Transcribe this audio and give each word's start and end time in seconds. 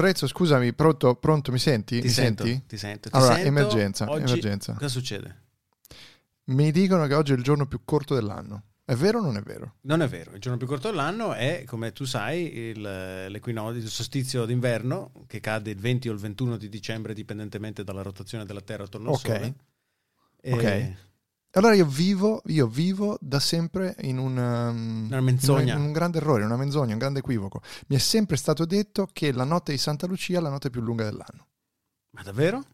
Lorenzo, 0.00 0.26
scusami, 0.26 0.72
pronto, 0.74 1.16
pronto 1.16 1.50
mi 1.52 1.58
senti? 1.58 1.98
Ti 2.00 2.06
mi 2.06 2.12
sento, 2.12 2.44
senti? 2.44 2.66
ti 2.66 2.76
sento. 2.76 3.10
Ti 3.10 3.16
Allora, 3.16 3.34
sento. 3.34 3.48
emergenza, 3.48 4.10
Oggi 4.10 4.22
emergenza. 4.22 4.72
Cosa 4.74 4.88
succede? 4.88 5.42
Mi 6.44 6.70
dicono 6.70 7.06
che 7.06 7.14
oggi 7.14 7.32
è 7.32 7.36
il 7.36 7.42
giorno 7.42 7.66
più 7.66 7.80
corto 7.84 8.14
dell'anno. 8.14 8.62
È 8.84 8.94
vero 8.94 9.18
o 9.18 9.22
non 9.22 9.36
è 9.36 9.42
vero? 9.42 9.74
Non 9.82 10.00
è 10.00 10.08
vero, 10.08 10.32
il 10.32 10.40
giorno 10.40 10.56
più 10.56 10.66
corto 10.66 10.88
dell'anno 10.88 11.34
è, 11.34 11.64
come 11.66 11.92
tu 11.92 12.04
sai, 12.04 12.56
il, 12.70 12.80
l'equinozio, 12.80 13.82
il 13.82 13.88
solstizio 13.88 14.46
d'inverno 14.46 15.12
che 15.26 15.40
cade 15.40 15.70
il 15.70 15.78
20 15.78 16.08
o 16.08 16.12
il 16.12 16.18
21 16.18 16.56
di 16.56 16.70
dicembre 16.70 17.12
dipendentemente 17.12 17.84
dalla 17.84 18.00
rotazione 18.00 18.46
della 18.46 18.62
Terra 18.62 18.84
attorno 18.84 19.08
al 19.10 19.14
Ok. 19.16 19.20
Sole. 19.20 19.54
E 20.40 20.52
Ok. 20.52 21.07
Allora 21.58 21.74
io 21.74 21.86
vivo, 21.86 22.40
io 22.46 22.68
vivo 22.68 23.18
da 23.20 23.40
sempre 23.40 23.96
in 24.02 24.18
un, 24.18 24.36
um, 24.36 25.06
Una 25.08 25.20
menzogna. 25.20 25.74
in 25.74 25.80
un 25.80 25.90
grande 25.90 26.18
errore, 26.18 26.44
una 26.44 26.56
menzogna, 26.56 26.92
un 26.92 26.98
grande 26.98 27.18
equivoco. 27.18 27.60
Mi 27.88 27.96
è 27.96 27.98
sempre 27.98 28.36
stato 28.36 28.64
detto 28.64 29.08
che 29.12 29.32
la 29.32 29.42
notte 29.42 29.72
di 29.72 29.78
Santa 29.78 30.06
Lucia 30.06 30.38
è 30.38 30.40
la 30.40 30.50
notte 30.50 30.70
più 30.70 30.80
lunga 30.80 31.02
dell'anno. 31.02 31.48
Ma 32.10 32.22
davvero? 32.22 32.64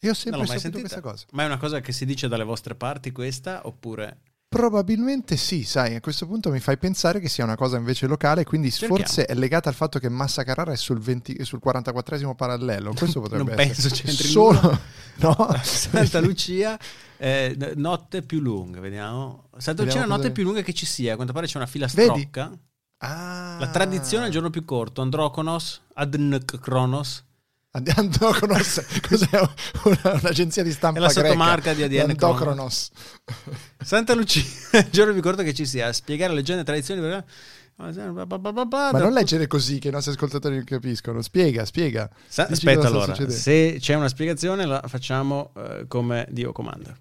Io 0.00 0.10
ho 0.10 0.14
sempre 0.14 0.40
saputo 0.44 0.60
sentita. 0.60 0.80
questa 0.80 1.00
cosa. 1.00 1.26
Ma 1.32 1.44
è 1.44 1.46
una 1.46 1.58
cosa 1.58 1.80
che 1.80 1.92
si 1.92 2.04
dice 2.04 2.26
dalle 2.26 2.44
vostre 2.44 2.74
parti 2.74 3.12
questa 3.12 3.64
oppure... 3.64 4.20
Probabilmente 4.48 5.36
sì, 5.36 5.64
sai, 5.64 5.96
a 5.96 6.00
questo 6.00 6.24
punto 6.26 6.50
mi 6.50 6.60
fai 6.60 6.78
pensare 6.78 7.18
che 7.20 7.28
sia 7.28 7.42
una 7.44 7.56
cosa 7.56 7.76
invece 7.76 8.06
locale, 8.06 8.44
quindi 8.44 8.70
Cerchiamo. 8.70 8.96
forse 8.96 9.26
è 9.26 9.34
legata 9.34 9.68
al 9.68 9.74
fatto 9.74 9.98
che 9.98 10.08
Massa 10.08 10.44
Carrara 10.44 10.72
è 10.72 10.76
sul, 10.76 11.00
20 11.00 11.34
è 11.34 11.44
sul 11.44 11.60
44esimo 11.62 12.34
parallelo. 12.34 12.92
Questo 12.96 13.20
potrebbe 13.20 13.42
Non 13.42 13.60
essere. 13.60 13.88
penso 13.88 14.02
c'entri 14.02 14.28
Solo, 14.28 14.80
no? 15.16 15.36
Santa 15.62 16.20
Lucia, 16.20 16.78
eh, 17.16 17.72
notte 17.74 18.22
più 18.22 18.38
lunga, 18.40 18.80
vediamo. 18.80 19.48
Santa 19.58 19.82
Lucia 19.82 19.96
è 19.96 20.00
Vediamo 20.00 20.06
la 20.06 20.16
notte 20.16 20.30
più 20.30 20.44
lunga 20.44 20.62
che 20.62 20.72
ci 20.72 20.86
sia, 20.86 21.12
a 21.12 21.16
quanto 21.16 21.32
pare 21.32 21.46
c'è 21.46 21.56
una 21.56 21.66
fila 21.66 21.88
strocca. 21.88 22.52
Ah. 22.98 23.56
La 23.60 23.68
tradizione 23.68 24.24
è 24.24 24.26
il 24.28 24.32
giorno 24.32 24.48
più 24.50 24.64
corto, 24.64 25.02
Androkonos, 25.02 25.82
Adnk 25.94 26.60
Kronos. 27.82 27.98
Andochronos, 27.98 28.84
cos'è 29.08 29.28
una- 29.84 30.18
un'agenzia 30.20 30.62
di 30.62 30.72
stampa 30.72 30.98
È 30.98 31.02
la 31.02 31.08
greca? 31.08 31.26
sottomarca 31.28 31.74
di 31.74 31.82
ADN 31.82 32.10
Andochronos. 32.10 32.90
Santa 33.82 34.14
Lucia, 34.14 34.42
giorno 34.90 35.12
più 35.12 35.22
corto 35.22 35.42
che 35.42 35.54
ci 35.54 35.66
sia, 35.66 35.92
spiegare 35.92 36.32
leggende 36.32 36.62
e 36.62 36.64
tradizioni. 36.64 37.00
Ma 37.78 38.90
non 38.92 39.12
leggere 39.12 39.46
così 39.46 39.78
che 39.78 39.88
i 39.88 39.90
nostri 39.90 40.12
ascoltatori 40.12 40.54
non 40.54 40.64
capiscono. 40.64 41.20
Spiega, 41.20 41.64
spiega. 41.66 42.08
Sa- 42.26 42.46
aspetta 42.50 42.86
allora, 42.86 43.14
se 43.28 43.76
c'è 43.78 43.94
una 43.94 44.08
spiegazione 44.08 44.64
la 44.64 44.82
facciamo 44.86 45.52
eh, 45.56 45.84
come 45.86 46.26
Dio 46.30 46.52
comanda. 46.52 46.96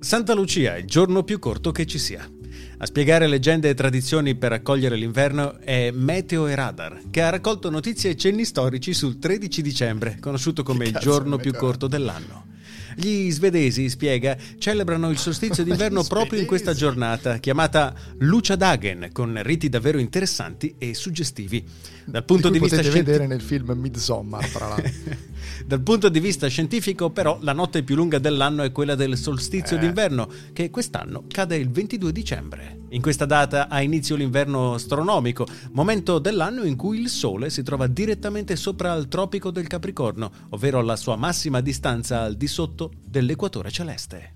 Santa 0.00 0.34
Lucia, 0.34 0.76
il 0.76 0.84
giorno 0.84 1.22
più 1.24 1.38
corto 1.38 1.72
che 1.72 1.86
ci 1.86 1.98
sia. 1.98 2.28
A 2.76 2.86
spiegare 2.86 3.26
leggende 3.26 3.68
e 3.68 3.74
tradizioni 3.74 4.34
per 4.34 4.52
accogliere 4.52 4.96
l'inverno 4.96 5.58
è 5.60 5.90
Meteo 5.90 6.46
e 6.46 6.54
Radar, 6.54 7.02
che 7.10 7.22
ha 7.22 7.30
raccolto 7.30 7.70
notizie 7.70 8.10
e 8.10 8.16
cenni 8.16 8.44
storici 8.44 8.92
sul 8.92 9.18
13 9.18 9.62
dicembre, 9.62 10.18
conosciuto 10.20 10.62
come 10.62 10.86
il 10.86 10.98
giorno 11.00 11.36
più 11.36 11.52
corto 11.54 11.86
dell'anno. 11.86 12.52
Gli 12.96 13.30
svedesi, 13.30 13.88
spiega, 13.88 14.36
celebrano 14.58 15.10
il 15.10 15.18
solstizio 15.18 15.62
d'inverno 15.64 16.04
proprio 16.04 16.40
in 16.40 16.46
questa 16.46 16.74
giornata, 16.74 17.38
chiamata 17.38 17.94
Lucia 18.18 18.56
Dagen, 18.56 19.08
con 19.12 19.40
riti 19.42 19.68
davvero 19.68 19.98
interessanti 19.98 20.74
e 20.78 20.94
suggestivi. 20.94 21.64
Dal 22.04 22.24
punto 22.24 22.48
Di 22.48 22.54
di, 22.54 22.60
vista 22.60 22.76
potete 22.76 22.92
scientifico... 22.92 23.24
vedere 23.24 23.26
nel 23.26 23.46
film 23.46 23.72
Midsommar, 23.78 24.48
tra 24.48 24.68
l'altro. 24.68 24.92
Dal 25.66 25.80
punto 25.80 26.08
di 26.08 26.20
vista 26.20 26.46
scientifico, 26.48 27.10
però, 27.10 27.38
la 27.40 27.52
notte 27.52 27.82
più 27.82 27.94
lunga 27.96 28.18
dell'anno 28.18 28.62
è 28.62 28.72
quella 28.72 28.94
del 28.94 29.16
solstizio 29.16 29.76
Eh. 29.76 29.80
d'inverno, 29.80 30.28
che 30.52 30.70
quest'anno 30.70 31.24
cade 31.28 31.56
il 31.56 31.70
22 31.70 32.12
dicembre. 32.12 32.78
In 32.90 33.02
questa 33.02 33.24
data 33.26 33.68
ha 33.68 33.80
inizio 33.82 34.14
l'inverno 34.16 34.74
astronomico, 34.74 35.46
momento 35.72 36.18
dell'anno 36.18 36.64
in 36.64 36.76
cui 36.76 37.00
il 37.00 37.08
Sole 37.08 37.50
si 37.50 37.62
trova 37.62 37.86
direttamente 37.86 38.54
sopra 38.56 38.94
il 38.94 39.08
tropico 39.08 39.50
del 39.50 39.66
Capricorno, 39.66 40.30
ovvero 40.50 40.78
alla 40.78 40.96
sua 40.96 41.16
massima 41.16 41.60
distanza 41.60 42.20
al 42.22 42.36
di 42.36 42.46
sotto 42.46 42.92
dell'equatore 43.04 43.70
celeste. 43.70 44.34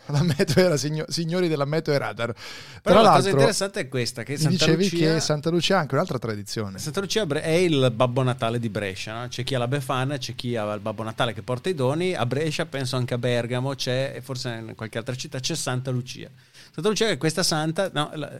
La 0.06 0.22
meteo 0.22 0.62
era 0.66 0.76
signo- 0.76 1.06
signori 1.08 1.48
della 1.48 1.64
meteo 1.64 1.94
e 1.94 1.98
radar. 1.98 2.34
Però 2.82 3.00
Tra 3.00 3.08
la 3.10 3.16
cosa 3.16 3.30
interessante 3.30 3.80
è 3.80 3.88
questa, 3.88 4.22
che 4.22 4.36
Santa 4.36 4.50
dicevi 4.50 4.90
Lucia... 4.90 5.14
che 5.14 5.20
Santa 5.20 5.48
Lucia 5.48 5.76
ha 5.76 5.80
anche 5.80 5.94
un'altra 5.94 6.18
tradizione. 6.18 6.78
Santa 6.78 7.00
Lucia 7.00 7.24
è 7.26 7.48
il 7.52 7.90
Babbo 7.90 8.22
Natale 8.22 8.58
di 8.58 8.68
Brescia, 8.68 9.18
no? 9.22 9.28
c'è 9.28 9.44
chi 9.44 9.54
ha 9.54 9.58
la 9.58 9.66
Befana, 9.68 10.18
c'è 10.18 10.34
chi 10.34 10.56
ha 10.56 10.70
il 10.74 10.80
Babbo 10.80 11.04
Natale 11.04 11.32
che 11.32 11.40
porta 11.40 11.70
i 11.70 11.74
doni, 11.74 12.12
a 12.12 12.26
Brescia 12.26 12.66
penso 12.66 12.96
anche 12.96 13.14
a 13.14 13.18
Bergamo, 13.18 13.74
c'è, 13.74 14.12
e 14.14 14.20
forse 14.20 14.50
in 14.50 14.74
qualche 14.76 14.98
altra 14.98 15.14
città, 15.14 15.38
c'è 15.40 15.54
Santa 15.54 15.90
Lucia. 15.90 16.28
Santa 16.70 16.88
Lucia 16.90 17.08
è 17.08 17.16
questa 17.16 17.42
santa, 17.42 17.88
no, 17.94 18.10
la- 18.12 18.30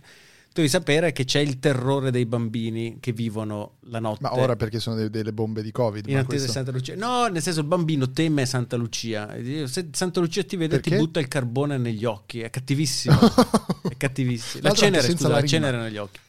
devi 0.62 0.68
sapere 0.68 1.12
che 1.12 1.24
c'è 1.24 1.40
il 1.40 1.58
terrore 1.58 2.12
dei 2.12 2.26
bambini 2.26 2.98
che 3.00 3.12
vivono 3.12 3.78
la 3.88 3.98
notte. 3.98 4.20
Ma 4.22 4.36
ora 4.36 4.54
perché 4.54 4.78
sono 4.78 4.94
de- 4.94 5.10
delle 5.10 5.32
bombe 5.32 5.62
di 5.62 5.72
Covid. 5.72 6.08
in 6.08 6.16
attesa 6.16 6.46
di 6.46 6.52
Santa 6.52 6.70
Lucia. 6.70 6.94
No, 6.94 7.26
nel 7.26 7.42
senso 7.42 7.60
il 7.60 7.66
bambino 7.66 8.10
teme 8.12 8.46
Santa 8.46 8.76
Lucia. 8.76 9.34
Se 9.66 9.88
Santa 9.92 10.20
Lucia 10.20 10.44
ti 10.44 10.56
vede 10.56 10.76
Perché? 10.76 10.90
ti 10.90 10.96
butta 10.96 11.18
il 11.18 11.26
carbone 11.26 11.76
negli 11.76 12.04
occhi, 12.04 12.40
è 12.40 12.50
cattivissimo. 12.50 13.18
è 13.88 13.96
cattivissimo. 13.96 14.62
La 14.62 14.72
cenere, 14.72 15.10
scusa, 15.10 15.28
la 15.28 15.40
la 15.40 15.46
cenere 15.46 15.76
negli 15.76 15.96
occhi. 15.96 16.20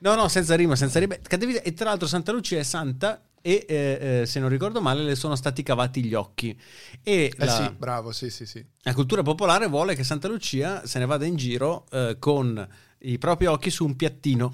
No, 0.00 0.14
no, 0.14 0.28
senza 0.28 0.54
rima, 0.54 0.76
senza 0.76 0.98
rima. 0.98 1.14
E 1.14 1.72
tra 1.72 1.86
l'altro 1.86 2.06
Santa 2.06 2.32
Lucia 2.32 2.58
è 2.58 2.62
santa 2.62 3.22
e 3.40 3.64
eh, 3.68 4.20
eh, 4.20 4.26
se 4.26 4.38
non 4.40 4.48
ricordo 4.50 4.82
male 4.82 5.02
le 5.02 5.14
sono 5.14 5.34
stati 5.34 5.62
cavati 5.62 6.04
gli 6.04 6.12
occhi. 6.12 6.54
E 7.02 7.32
Eh 7.34 7.44
la, 7.44 7.64
sì, 7.64 7.74
bravo, 7.74 8.12
sì, 8.12 8.28
sì, 8.28 8.44
sì. 8.44 8.62
la 8.82 8.92
cultura 8.92 9.22
popolare 9.22 9.66
vuole 9.66 9.94
che 9.94 10.04
Santa 10.04 10.28
Lucia 10.28 10.84
se 10.84 10.98
ne 10.98 11.06
vada 11.06 11.24
in 11.24 11.36
giro 11.36 11.86
eh, 11.90 12.16
con 12.18 12.68
i 13.00 13.18
propri 13.18 13.46
occhi 13.46 13.70
su 13.70 13.84
un 13.84 13.96
piattino. 13.96 14.52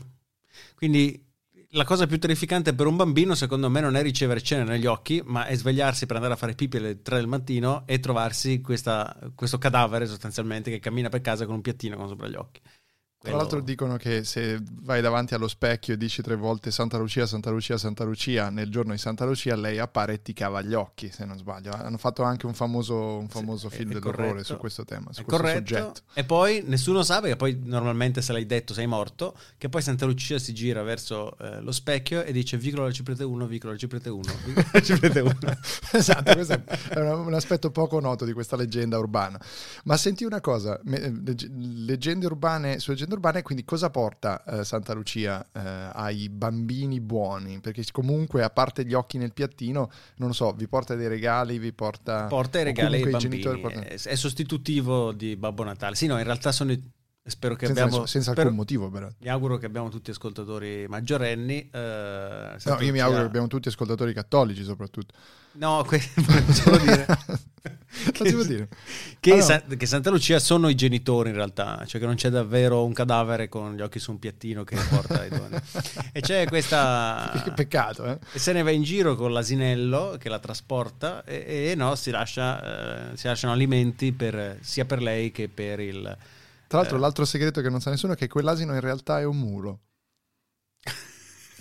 Quindi 0.75 1.31
la 1.75 1.85
cosa 1.85 2.07
più 2.07 2.19
terrificante 2.19 2.75
per 2.75 2.87
un 2.87 2.97
bambino, 2.97 3.35
secondo 3.35 3.71
me, 3.71 3.81
non 3.81 3.97
è 3.97 4.03
ricevere 4.03 4.43
cene 4.43 4.65
negli 4.65 4.87
occhi, 4.87 5.23
ma 5.25 5.47
è 5.47 5.57
svegliarsi 5.57 6.07
per 6.07 6.17
andare 6.17 6.35
a 6.35 6.37
fare 6.37 6.55
pipì 6.55 6.77
alle 6.77 7.01
3 7.01 7.17
del 7.17 7.27
mattino 7.27 7.85
e 7.87 7.99
trovarsi 7.99 8.61
questa- 8.61 9.17
questo 9.35 9.59
cadavere 9.59 10.07
sostanzialmente 10.07 10.71
che 10.71 10.81
cammina 10.81 11.09
per 11.09 11.21
casa 11.23 11.47
con 11.47 11.55
un 11.55 11.61
piattino 11.63 12.07
sopra 12.07 12.29
gli 12.29 12.35
occhi. 12.35 12.61
Tra 13.23 13.37
l'altro 13.37 13.61
dicono 13.61 13.97
che 13.97 14.25
se 14.25 14.61
vai 14.83 15.01
davanti 15.01 15.35
allo 15.35 15.47
specchio 15.47 15.95
e 15.95 15.97
dici 15.97 16.23
tre 16.23 16.35
volte 16.35 16.73
Santa 16.73 16.99
Lucia, 16.99 17.25
Santa 17.25 17.51
Lucia, 17.51 17.79
Santa 17.79 18.03
Lucia, 18.03 18.51
nel 18.51 18.69
giorno 18.69 18.91
di 18.93 18.99
Santa 18.99 19.25
Lucia 19.25 19.55
lei 19.55 19.79
appare 19.79 20.15
e 20.15 20.23
ti 20.23 20.33
cava 20.33 20.61
gli 20.61 20.75
occhi, 20.75 21.09
se 21.13 21.25
non 21.25 21.39
sbaglio. 21.39 21.71
Hanno 21.73 21.99
fatto 21.99 22.25
anche 22.25 22.47
un 22.47 22.55
famoso, 22.55 23.19
un 23.19 23.29
famoso 23.29 23.69
Sì, 23.71 23.77
film 23.77 23.93
dell'orrore 23.93 24.29
corretto. 24.29 24.45
su 24.45 24.57
questo 24.57 24.85
tema, 24.85 25.13
su 25.13 25.21
È 25.21 25.25
questo 25.25 25.43
corretto. 25.43 25.75
soggetto. 25.75 26.01
E 26.15 26.25
poi 26.25 26.65
nessuno 26.67 27.05
sa, 27.05 27.21
perché 27.21 27.37
poi 27.37 27.61
normalmente 27.63 28.23
se 28.23 28.33
l'hai 28.33 28.45
detto 28.45 28.75
sei 28.75 28.87
morto, 28.89 29.37
che 29.57 29.69
poi 29.69 29.83
Santa 29.83 30.05
Lucia 30.05 30.41
si 30.41 30.53
gira 30.53 30.83
verso 30.83 31.39
eh, 31.39 31.61
lo 31.61 31.71
specchio 31.71 32.25
e 32.25 32.33
dice 32.33 32.57
vicolo 32.57 32.83
alla 32.85 32.93
ciprete 32.93 33.23
1, 33.23 33.47
vicolo 33.47 33.71
alla 33.71 33.79
ciprete 33.81 34.09
1, 34.09 34.23
vicolo 34.45 34.67
alla 34.73 34.83
ciprete 34.83 35.21
1. 35.21 35.39
esatto, 35.93 36.33
questo 36.33 36.61
è 36.89 36.99
un, 36.99 37.35
aspetto 37.35 37.71
poco 37.71 38.01
noto 38.01 38.25
di 38.25 38.33
questa 38.33 38.57
leggenda 38.57 38.99
urbana. 38.99 39.41
Ma 39.85 39.97
senti 39.97 40.25
una 40.25 40.41
cosa, 40.41 40.81
eh, 40.81 41.13
legge- 41.25 41.49
leggende 41.53 42.27
urbane 42.27 42.81
su 42.81 42.91
leggende 42.91 43.12
urbane, 43.13 43.43
quindi 43.43 43.65
cosa 43.65 43.91
porta 43.91 44.43
eh, 44.45 44.65
Santa 44.65 44.93
Lucia 44.93 45.45
eh, 45.53 45.61
ai 45.93 46.29
bambini 46.29 47.01
buoni? 47.01 47.61
Perché 47.61 47.85
comunque, 47.93 48.43
a 48.43 48.51
parte 48.51 48.85
gli 48.85 48.95
occhi 48.95 49.19
nel 49.19 49.33
piattino, 49.33 49.91
non 50.17 50.29
lo 50.29 50.35
so, 50.35 50.53
vi 50.53 50.69
porta 50.69 50.95
dei 50.95 51.09
regali, 51.09 51.59
vi 51.59 51.73
porta... 51.73 52.27
Porta 52.27 52.61
i 52.61 52.65
regali 52.65 53.03
ai 53.03 53.11
bambini, 53.11 53.41
portano- 53.61 53.87
è 53.87 54.15
sostitutivo 54.15 55.13
di 55.13 55.37
Babbo 55.37 55.65
Natale. 55.65 55.95
Sì, 55.95 56.07
no, 56.07 56.19
in 56.19 56.25
realtà 56.25 56.53
sono... 56.53 56.73
i- 56.73 56.91
Spero 57.25 57.55
che 57.55 57.67
senza, 57.67 57.85
abbiamo... 57.85 58.07
senza 58.07 58.33
spero- 58.33 58.49
alcun 58.49 58.57
motivo 58.59 58.91
però. 58.91 59.09
Mi 59.19 59.29
auguro 59.29 59.57
che 59.57 59.67
abbiamo 59.67 59.89
tutti 59.91 60.11
ascoltatori 60.11 60.87
maggiorenni. 60.89 61.69
eh, 61.71 62.57
No, 62.65 62.81
io 62.81 62.93
mi 62.93 62.99
auguro 62.99 63.21
che 63.23 63.27
abbiamo 63.29 63.47
tutti 63.47 63.69
ascoltatori 63.69 64.13
cattolici 64.13 64.65
soprattutto. 64.65 65.15
No, 65.53 65.85
que- 65.87 66.03
volevo 66.17 66.53
solo 66.53 66.79
dire... 66.79 67.07
Può 68.17 68.43
dire? 68.43 68.69
Che, 69.21 69.33
Ah, 69.33 69.37
no. 69.37 69.43
Sa- 69.43 69.63
che 69.63 69.87
Santa 69.87 70.11
Lucia 70.11 70.39
sono 70.41 70.69
i 70.69 70.75
genitori 70.75 71.29
in 71.29 71.37
realtà, 71.37 71.85
cioè 71.87 72.01
che 72.01 72.07
non 72.07 72.17
c'è 72.17 72.31
davvero 72.31 72.85
un 72.85 72.93
cadavere 72.93 73.49
con 73.49 73.77
gli 73.77 73.83
occhi 73.83 73.99
su 74.01 74.11
un 74.11 74.19
piattino 74.19 74.65
che 74.65 74.77
porta 74.89 75.25
i 75.25 75.29
doni. 75.29 75.57
E 76.11 76.21
c'è 76.23 76.47
questa... 76.49 77.31
Che 77.45 77.53
peccato, 77.53 78.05
eh? 78.07 78.19
E 78.33 78.39
se 78.41 78.53
ne 78.53 78.63
va 78.63 78.71
in 78.73 78.83
giro 78.83 79.15
con 79.15 79.33
l'asinello 79.33 80.17
che 80.19 80.29
la 80.29 80.39
trasporta 80.41 81.23
e, 81.25 81.69
e 81.71 81.75
no, 81.77 81.95
si, 81.95 82.11
lascia, 82.11 83.11
eh, 83.13 83.17
si 83.17 83.27
lasciano 83.29 83.53
alimenti 83.53 84.11
per- 84.13 84.59
sia 84.63 84.85
per 84.87 85.01
lei 85.01 85.31
che 85.31 85.49
per 85.49 85.79
il... 85.79 86.17
Tra 86.73 86.81
l'altro, 86.81 86.97
Eh. 86.97 87.01
l'altro 87.01 87.25
segreto 87.27 87.61
che 87.61 87.69
non 87.69 87.83
sa 87.83 87.91
nessuno 87.91 88.15
è 88.15 88.17
che 88.17 88.29
quell'asino 88.29 88.73
in 88.73 88.81
realtà 88.81 89.21
è 89.21 89.25
un 89.25 89.37
mulo. 89.39 89.81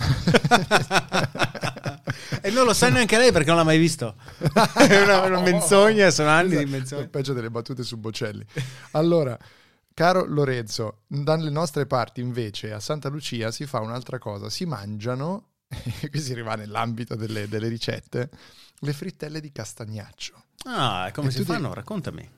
e 2.42 2.50
non 2.52 2.66
lo 2.66 2.74
sa 2.74 2.90
neanche 2.90 3.18
lei 3.18 3.32
perché 3.32 3.48
non 3.50 3.58
l'ha 3.58 3.64
mai 3.64 3.78
visto. 3.78 4.16
È 4.78 5.02
una, 5.04 5.22
una 5.26 5.42
menzogna, 5.42 6.10
sono 6.10 6.30
anni 6.30 6.50
di 6.50 6.56
Esatto, 6.56 6.70
menzogna. 6.72 7.02
è 7.04 7.08
peggio 7.08 7.34
delle 7.34 7.50
battute 7.52 7.84
su 7.84 7.98
Bocelli. 7.98 8.46
Allora, 8.92 9.38
caro 9.94 10.26
Lorenzo, 10.26 11.02
dalle 11.08 11.50
nostre 11.50 11.86
parti 11.86 12.22
invece 12.22 12.72
a 12.72 12.80
Santa 12.80 13.10
Lucia 13.10 13.52
si 13.52 13.66
fa 13.66 13.80
un'altra 13.80 14.18
cosa, 14.18 14.50
si 14.50 14.66
mangiano 14.66 15.50
qui 16.10 16.20
si 16.20 16.34
rimane 16.34 16.66
nell'ambito 16.66 17.16
delle, 17.16 17.48
delle 17.48 17.68
ricette, 17.68 18.30
le 18.80 18.94
frittelle 18.94 19.40
di 19.40 19.52
castagnaccio. 19.52 20.44
Ah, 20.66 21.10
come 21.14 21.28
E 21.28 21.32
si 21.32 21.38
tu 21.40 21.44
ti- 21.46 21.52
fanno? 21.52 21.74
Raccontami. 21.74 22.30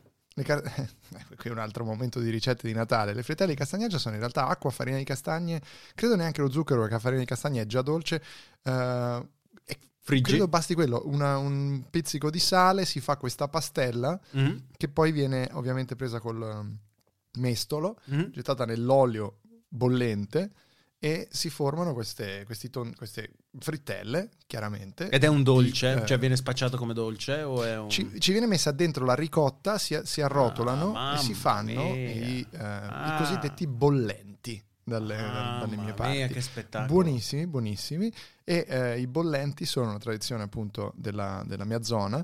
Car- 0.41 0.63
qui 1.37 1.49
è 1.49 1.51
un 1.51 1.59
altro 1.59 1.83
momento 1.85 2.19
di 2.19 2.29
ricette 2.29 2.65
di 2.67 2.73
Natale. 2.73 3.13
Le 3.13 3.21
frittelle 3.21 3.51
di 3.51 3.57
castagnaccio 3.57 3.99
sono 3.99 4.15
in 4.15 4.19
realtà 4.19 4.47
acqua, 4.47 4.71
farina 4.71 4.97
di 4.97 5.03
castagne, 5.03 5.61
credo 5.93 6.15
neanche 6.15 6.41
lo 6.41 6.49
zucchero 6.49 6.79
perché 6.79 6.95
la 6.95 6.99
farina 6.99 7.19
di 7.21 7.27
castagne 7.27 7.61
è 7.61 7.65
già 7.65 7.81
dolce. 7.81 8.21
e 8.63 9.77
Friggi. 9.99 10.23
credo 10.31 10.47
basti 10.47 10.73
quello, 10.73 11.01
una- 11.05 11.37
un 11.37 11.83
pizzico 11.89 12.29
di 12.29 12.39
sale, 12.39 12.83
si 12.85 12.99
fa 12.99 13.15
questa 13.17 13.47
pastella 13.47 14.19
Mm, 14.37 14.55
che 14.75 14.89
poi 14.89 15.11
viene 15.11 15.47
ovviamente 15.53 15.95
presa 15.95 16.19
col 16.19 16.41
um, 16.41 16.77
mestolo, 17.39 17.99
mm. 18.11 18.23
gettata 18.31 18.65
nell'olio 18.65 19.39
bollente 19.67 20.51
e 21.03 21.27
si 21.31 21.49
formano 21.49 21.93
queste, 21.93 22.43
questi 22.45 22.69
ton- 22.69 22.95
queste 22.95 23.31
frittelle, 23.59 24.29
chiaramente. 24.47 25.09
Ed 25.09 25.25
è 25.25 25.27
un 25.27 25.43
dolce? 25.43 26.01
Eh, 26.01 26.05
Cioè 26.05 26.17
viene 26.17 26.37
spacciato 26.37 26.77
come 26.77 26.93
dolce 26.93 27.33
un... 27.41 27.89
ci, 27.89 28.09
ci 28.21 28.31
viene 28.31 28.47
messa 28.47 28.71
dentro 28.71 29.03
la 29.03 29.13
ricotta, 29.13 29.77
si, 29.77 29.99
si 30.05 30.21
arrotolano 30.21 30.93
Ah, 30.95 31.15
e 31.15 31.17
si 31.17 31.33
fanno 31.33 31.91
mia. 31.91 31.93
i, 31.93 32.47
eh, 32.49 32.57
Ah. 32.57 33.15
i 33.15 33.17
cosiddetti 33.17 33.67
bollenti 33.67 34.63
dalle, 34.81 35.17
Mamma 35.17 35.59
dalle 35.59 35.75
mie 35.75 35.83
mia, 35.83 35.93
parti. 35.93 36.41
spettacolo. 36.41 36.93
Buonissimi, 37.01 37.47
buonissimi. 37.47 38.13
E 38.45 38.65
eh, 38.65 38.99
i 39.01 39.07
bollenti 39.07 39.65
sono 39.65 39.89
una 39.89 39.99
tradizione 39.99 40.43
appunto 40.43 40.93
della, 40.95 41.43
della 41.45 41.65
mia 41.65 41.83
zona. 41.83 42.23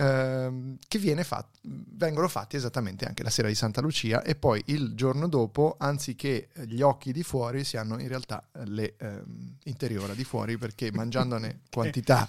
Ehm, 0.00 0.76
che 0.88 0.98
viene 0.98 1.24
fat- 1.24 1.58
vengono 1.62 2.28
fatti 2.28 2.56
esattamente 2.56 3.04
anche 3.04 3.22
la 3.22 3.30
sera 3.30 3.48
di 3.48 3.54
Santa 3.54 3.80
Lucia 3.80 4.22
e 4.22 4.34
poi 4.34 4.62
il 4.66 4.94
giorno 4.94 5.28
dopo 5.28 5.76
anziché 5.78 6.48
gli 6.64 6.80
occhi 6.80 7.12
di 7.12 7.22
fuori 7.22 7.64
si 7.64 7.76
hanno 7.76 7.98
in 8.00 8.08
realtà 8.08 8.42
eh, 8.52 8.66
le 8.66 8.94
ehm, 8.98 9.56
interiora 9.64 10.14
di 10.14 10.24
fuori 10.24 10.56
perché 10.56 10.90
mangiandone 10.92 11.60
quantità 11.70 12.26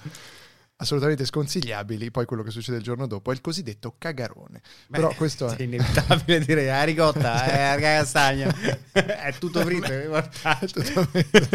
assolutamente 0.78 1.26
sconsigliabili 1.26 2.12
poi 2.12 2.26
quello 2.26 2.44
che 2.44 2.50
succede 2.50 2.78
il 2.78 2.84
giorno 2.84 3.08
dopo 3.08 3.32
è 3.32 3.34
il 3.34 3.42
cosiddetto 3.42 3.96
cagarone 3.98 4.62
Beh, 4.88 4.98
però 4.98 5.14
questo 5.16 5.48
è 5.48 5.56
È 5.56 5.62
inevitabile 5.64 6.40
dire, 6.46 6.72
ah, 6.72 6.84
ricotta, 6.84 7.46
eh, 7.46 7.76
la 7.76 7.80
castagna, 7.80 8.54
è 8.92 9.34
tutto 9.40 9.62
fritto, 9.62 9.92
è 9.92 10.08
mortaccio. 10.08 10.82
Totalmente. 10.82 11.50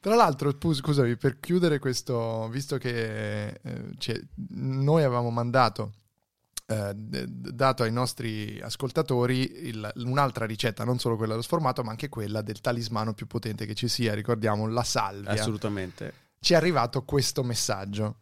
Tra 0.00 0.14
l'altro, 0.14 0.56
scusami, 0.72 1.16
per 1.16 1.40
chiudere 1.40 1.78
questo, 1.78 2.48
visto 2.48 2.78
che 2.78 3.48
eh, 3.48 3.90
c'è- 3.98 4.20
noi 4.50 5.02
avevamo 5.02 5.30
mandato, 5.30 5.92
eh, 6.66 6.92
dato 6.94 7.82
ai 7.82 7.90
nostri 7.92 8.60
ascoltatori 8.60 9.66
il- 9.68 9.92
un'altra 9.96 10.44
ricetta, 10.46 10.84
non 10.84 10.98
solo 10.98 11.16
quella 11.16 11.32
dello 11.32 11.42
sformato, 11.42 11.82
ma 11.82 11.90
anche 11.90 12.08
quella 12.08 12.42
del 12.42 12.60
talismano 12.60 13.14
più 13.14 13.26
potente 13.26 13.66
che 13.66 13.74
ci 13.74 13.88
sia, 13.88 14.14
ricordiamo, 14.14 14.66
la 14.68 14.84
salvia. 14.84 15.32
Assolutamente. 15.32 16.12
Ci 16.40 16.52
è 16.52 16.56
arrivato 16.56 17.02
questo 17.04 17.42
messaggio. 17.42 18.16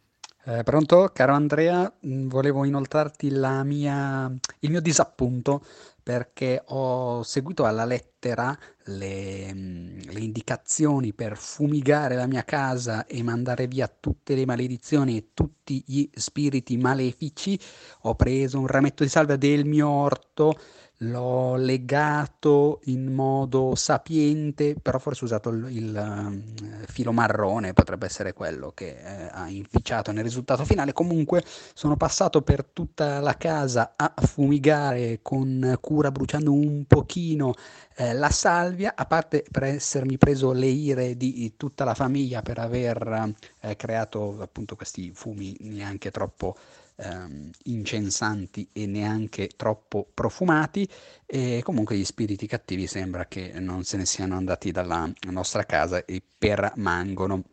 Eh, 0.45 0.63
pronto? 0.63 1.11
Caro 1.13 1.33
Andrea, 1.33 1.91
mh, 1.99 2.27
volevo 2.27 2.63
inoltrarti 2.63 3.29
la 3.31 3.63
mia- 3.63 4.31
il 4.59 4.69
mio 4.71 4.81
disappunto 4.81 5.63
perché 6.07 6.63
ho 6.67 7.21
seguito 7.23 7.65
alla 7.65 7.83
lettera 7.83 8.57
le, 8.85 9.53
mh, 9.53 10.11
le 10.13 10.19
indicazioni 10.21 11.11
per 11.11 11.35
fumigare 11.35 12.15
la 12.15 12.27
mia 12.27 12.45
casa 12.45 13.05
e 13.05 13.21
mandare 13.23 13.67
via 13.67 13.89
tutte 13.89 14.33
le 14.33 14.45
maledizioni 14.45 15.17
e 15.17 15.31
tutti 15.33 15.83
gli 15.85 16.09
spiriti 16.13 16.77
malefici. 16.77 17.59
Ho 18.03 18.15
preso 18.15 18.57
un 18.57 18.67
rametto 18.67 19.03
di 19.03 19.09
salvia 19.09 19.35
del 19.35 19.65
mio 19.65 19.89
orto, 19.89 20.57
l'ho 21.01 21.55
legato 21.55 22.79
in 22.85 23.13
modo 23.13 23.75
sapiente, 23.75 24.75
però 24.81 24.97
forse 24.97 25.23
ho 25.23 25.25
usato 25.25 25.49
il, 25.49 25.67
il, 25.69 25.95
ehm, 25.95 26.85
filo 26.87 27.11
marrone, 27.11 27.73
potrebbe 27.73 28.05
essere 28.05 28.33
quello 28.33 28.71
che 28.73 28.97
eh, 28.97 29.29
ha 29.31 29.47
inficiato 29.47 30.11
nel 30.11 30.23
risultato 30.23 30.65
finale. 30.65 30.93
Comunque 30.93 31.43
sono 31.73 31.97
passato 31.97 32.41
per 32.41 32.65
tutta 32.65 33.19
la 33.19 33.37
casa 33.37 33.93
a 33.95 34.13
fumigare 34.17 35.19
con 35.21 35.77
cura, 35.81 36.11
bruciando 36.11 36.51
un 36.51 36.85
pochino 36.87 37.53
eh, 37.95 38.13
la 38.13 38.29
salvia, 38.29 38.93
a 38.95 39.05
parte 39.05 39.43
per 39.49 39.63
essermi 39.63 40.17
preso 40.17 40.51
le 40.51 40.67
ire 40.67 41.15
di 41.15 41.53
tutta 41.57 41.83
la 41.83 41.93
famiglia 41.93 42.41
per 42.41 42.57
aver 42.57 43.33
eh, 43.61 43.75
creato 43.75 44.37
appunto 44.41 44.75
questi 44.75 45.11
fumi 45.13 45.55
neanche 45.61 46.11
troppo 46.11 46.55
ehm, 46.97 47.49
incensanti 47.65 48.69
e 48.73 48.85
neanche 48.85 49.49
troppo 49.55 50.07
profumati 50.13 50.87
e 51.25 51.61
comunque 51.63 51.97
gli 51.97 52.05
spiriti 52.05 52.47
cattivi 52.47 52.87
sembra 52.87 53.25
che 53.27 53.53
non 53.59 53.83
se 53.83 53.97
ne 53.97 54.05
siano 54.05 54.35
andati 54.35 54.71
dalla 54.71 55.09
nostra 55.29 55.63
casa 55.65 56.03
e 56.05 56.21
permangono. 56.37 57.43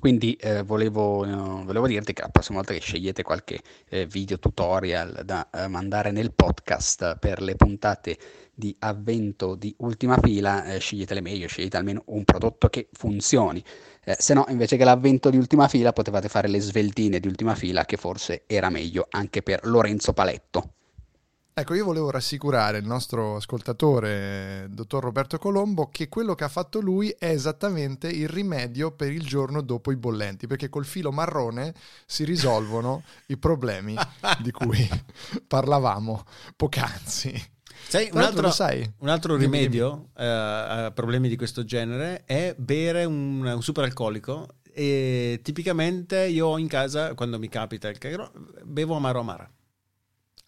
Quindi 0.00 0.34
eh, 0.34 0.62
volevo, 0.62 1.24
eh, 1.24 1.64
volevo 1.64 1.86
dirti 1.86 2.12
che 2.12 2.22
la 2.22 2.28
prossima 2.28 2.58
volta 2.58 2.72
che 2.72 2.80
scegliete 2.80 3.22
qualche 3.22 3.60
eh, 3.88 4.06
video 4.06 4.38
tutorial 4.38 5.22
da 5.24 5.48
eh, 5.50 5.68
mandare 5.68 6.10
nel 6.10 6.32
podcast 6.32 7.18
per 7.18 7.40
le 7.40 7.54
puntate 7.54 8.18
di 8.52 8.74
avvento 8.80 9.54
di 9.54 9.74
ultima 9.78 10.18
fila, 10.18 10.64
eh, 10.64 10.78
sceglietele 10.78 11.20
meglio, 11.20 11.46
scegliete 11.46 11.76
almeno 11.76 12.02
un 12.06 12.24
prodotto 12.24 12.68
che 12.68 12.88
funzioni. 12.92 13.62
Eh, 14.04 14.16
se 14.18 14.34
no, 14.34 14.44
invece 14.48 14.76
che 14.76 14.84
l'avvento 14.84 15.30
di 15.30 15.36
ultima 15.36 15.68
fila, 15.68 15.92
potevate 15.92 16.28
fare 16.28 16.48
le 16.48 16.60
sveltine 16.60 17.20
di 17.20 17.28
ultima 17.28 17.54
fila, 17.54 17.84
che 17.84 17.96
forse 17.96 18.42
era 18.46 18.70
meglio 18.70 19.06
anche 19.10 19.42
per 19.42 19.66
Lorenzo 19.66 20.12
Paletto. 20.12 20.70
Ecco, 21.58 21.72
io 21.72 21.86
volevo 21.86 22.10
rassicurare 22.10 22.76
il 22.76 22.84
nostro 22.84 23.36
ascoltatore, 23.36 24.66
dottor 24.68 25.02
Roberto 25.02 25.38
Colombo, 25.38 25.88
che 25.88 26.10
quello 26.10 26.34
che 26.34 26.44
ha 26.44 26.50
fatto 26.50 26.80
lui 26.80 27.08
è 27.18 27.30
esattamente 27.30 28.08
il 28.08 28.28
rimedio 28.28 28.90
per 28.90 29.10
il 29.10 29.24
giorno 29.24 29.62
dopo 29.62 29.90
i 29.90 29.96
bollenti, 29.96 30.46
perché 30.46 30.68
col 30.68 30.84
filo 30.84 31.12
marrone 31.12 31.72
si 32.04 32.24
risolvono 32.24 33.04
i 33.28 33.38
problemi 33.38 33.96
di 34.42 34.50
cui 34.50 34.86
parlavamo 35.48 36.24
poc'anzi. 36.56 37.32
Sai, 37.88 38.10
un 38.12 38.20
altro, 38.20 38.50
sai? 38.50 38.92
un 38.98 39.08
altro 39.08 39.34
rimedio 39.34 40.10
eh, 40.14 40.26
a 40.26 40.90
problemi 40.94 41.30
di 41.30 41.36
questo 41.36 41.64
genere 41.64 42.24
è 42.26 42.54
bere 42.58 43.06
un, 43.06 43.42
un 43.42 43.62
superalcolico 43.62 44.56
e 44.74 45.40
tipicamente 45.42 46.26
io 46.26 46.58
in 46.58 46.68
casa, 46.68 47.14
quando 47.14 47.38
mi 47.38 47.48
capita 47.48 47.88
il 47.88 47.96
cagro, 47.96 48.30
bevo 48.62 48.94
amaro 48.94 49.20
amara. 49.20 49.50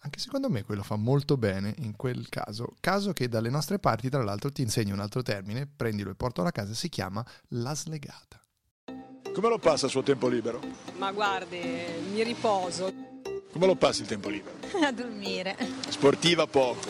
Anche 0.01 0.19
secondo 0.19 0.49
me 0.49 0.63
quello 0.63 0.81
fa 0.83 0.95
molto 0.95 1.35
bene 1.35 1.73
in 1.79 1.95
quel 1.95 2.29
caso. 2.29 2.73
Caso 2.79 3.11
che 3.11 3.27
dalle 3.27 3.49
nostre 3.49 3.79
parti, 3.79 4.09
tra 4.09 4.23
l'altro, 4.23 4.51
ti 4.51 4.61
insegno 4.61 4.93
un 4.93 5.01
altro 5.01 5.21
termine, 5.21 5.67
prendilo 5.67 6.09
e 6.11 6.15
portalo 6.15 6.47
a 6.47 6.51
casa, 6.51 6.73
si 6.73 6.87
chiama 6.87 7.25
la 7.49 7.75
slegata. 7.75 8.41
Come 9.33 9.49
lo 9.49 9.59
passa 9.59 9.85
il 9.85 9.91
suo 9.91 10.01
tempo 10.01 10.27
libero? 10.27 10.61
Ma 10.97 11.11
guardi, 11.11 11.59
mi 12.11 12.23
riposo 12.23 12.91
Come 13.51 13.65
lo 13.65 13.75
passa 13.75 14.01
il 14.01 14.07
tempo 14.07 14.29
libero? 14.29 14.55
a 14.83 14.91
dormire. 14.91 15.55
Sportiva 15.89 16.47
poco. 16.47 16.87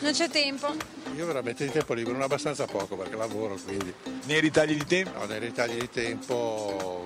Non 0.00 0.12
c'è 0.12 0.28
tempo. 0.28 0.74
Io 1.14 1.26
veramente 1.26 1.64
di 1.64 1.70
tempo 1.70 1.94
libero 1.94 2.14
non 2.14 2.22
abbastanza 2.24 2.64
poco 2.64 2.96
perché 2.96 3.14
lavoro, 3.16 3.54
quindi 3.64 3.92
Nei 4.24 4.40
ritagli 4.40 4.74
di 4.76 4.84
tempo? 4.84 5.16
no, 5.18 5.26
nei 5.26 5.38
ritagli 5.38 5.78
di 5.78 5.88
tempo 5.90 7.04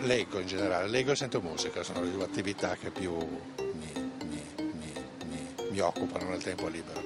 leggo 0.00 0.38
in 0.38 0.46
generale, 0.46 0.88
leggo 0.88 1.12
e 1.12 1.16
sento 1.16 1.40
musica, 1.40 1.82
sono 1.82 2.00
le 2.02 2.10
due 2.10 2.24
attività 2.24 2.76
che 2.76 2.90
più 2.90 3.14
mi- 5.72 5.80
occupano 5.80 6.28
nel 6.28 6.42
tempo 6.42 6.68
libero. 6.68 7.00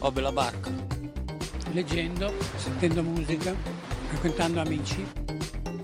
Ho 0.00 0.10
bella 0.10 0.32
barca. 0.32 0.70
leggendo, 1.72 2.30
sentendo 2.56 3.02
musica, 3.02 3.54
frequentando 4.08 4.60
amici. 4.60 5.06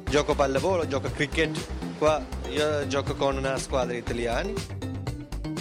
Gioco 0.04 0.34
pallavolo, 0.34 0.86
gioco 0.86 1.06
a 1.06 1.10
cricket. 1.10 1.56
Qua 1.96 2.22
io 2.50 2.86
gioco 2.88 3.14
con 3.14 3.36
una 3.38 3.56
squadra 3.58 3.96
italiana. 3.96 4.50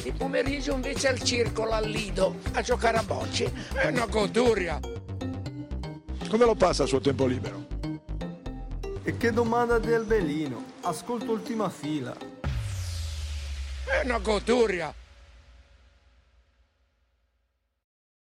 Il 0.03 0.13
pomeriggio 0.17 0.73
invece 0.73 1.07
al 1.07 1.21
circolo, 1.21 1.71
al 1.71 1.87
lido, 1.87 2.35
a 2.53 2.61
giocare 2.61 2.97
a 2.97 3.03
bocce. 3.03 3.53
È 3.73 3.87
una 3.87 4.05
goduria. 4.05 4.79
Come 6.27 6.45
lo 6.45 6.55
passa 6.55 6.83
il 6.83 6.89
suo 6.89 6.99
tempo 6.99 7.25
libero? 7.25 7.65
E 9.03 9.15
che 9.15 9.31
domanda 9.31 9.79
del 9.79 10.03
belino. 10.03 10.61
Ascolto 10.81 11.31
ultima 11.31 11.69
fila. 11.69 12.13
È 13.87 14.01
una 14.03 14.19
goduria. 14.19 14.93